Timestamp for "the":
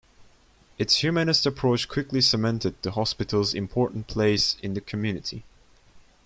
2.81-2.93, 4.73-4.81